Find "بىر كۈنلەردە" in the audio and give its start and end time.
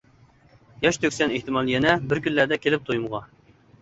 2.09-2.59